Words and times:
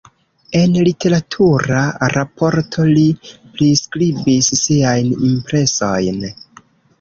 En 0.59 0.71
literatura 0.85 1.83
raporto 2.13 2.85
li 2.93 3.03
priskribis 3.59 4.51
siajn 4.63 5.13
impresojn. 5.29 6.19